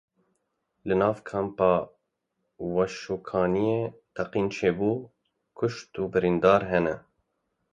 Li 0.87 0.95
nav 0.99 1.17
Kampa 1.29 1.69
Waşûkaniyê 2.75 3.81
teqîn 4.15 4.47
çêbû 4.55 4.91
kuştî 5.57 5.97
û 6.03 6.05
birîndar 6.13 6.61
hene. 6.71 6.95